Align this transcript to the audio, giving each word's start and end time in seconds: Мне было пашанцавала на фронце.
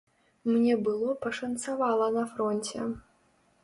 Мне 0.51 0.77
было 0.87 1.13
пашанцавала 1.27 2.11
на 2.19 2.27
фронце. 2.35 2.93